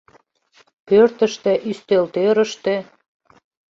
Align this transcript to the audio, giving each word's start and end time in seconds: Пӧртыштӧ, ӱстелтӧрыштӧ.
Пӧртыштӧ, 0.87 1.53
ӱстелтӧрыштӧ. 1.69 2.75